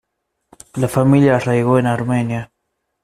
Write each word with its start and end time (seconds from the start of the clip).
La 0.77 0.87
familia 0.87 1.35
arraigó 1.35 1.77
en 1.77 1.85
Armenia. 1.85 2.51